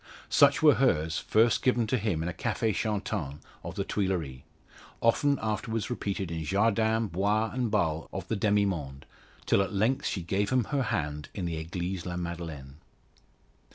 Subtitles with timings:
[0.29, 4.41] Such were hers, first given to him in a cafe chantant of the Tuileries
[4.99, 9.05] oft afterwards repeated in jardin, bois, and bals of the demi monde,
[9.45, 12.77] till at length she gave him her hand in the Eglise La Madeleine.